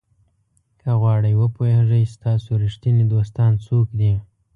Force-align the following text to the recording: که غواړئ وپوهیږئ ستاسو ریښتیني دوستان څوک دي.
که 0.79 0.89
غواړئ 1.01 1.33
وپوهیږئ 1.37 2.03
ستاسو 2.15 2.49
ریښتیني 2.63 3.03
دوستان 3.13 3.51
څوک 3.67 3.87
دي. 3.99 4.13